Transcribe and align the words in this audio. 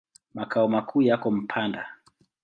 Makao 0.33 0.67
makuu 0.67 1.01
yako 1.01 1.31
Mpanda. 1.31 1.95